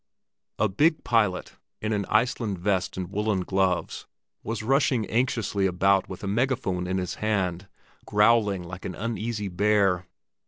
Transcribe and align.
A 0.57 0.67
big 0.67 1.03
pilot, 1.03 1.57
in 1.79 1.93
an 1.93 2.05
Iceland 2.09 2.57
vest 2.57 2.97
and 2.97 3.11
woollen 3.11 3.41
gloves, 3.41 4.07
was 4.41 4.63
rushing 4.63 5.05
anxiously 5.05 5.67
about 5.67 6.09
with 6.09 6.23
a 6.23 6.27
megaphone 6.27 6.87
in 6.87 6.97
his 6.97 7.13
hand, 7.21 7.67
growling 8.07 8.63
like 8.63 8.83
an 8.83 8.95
uneasy 8.95 9.47
bear. 9.47 10.07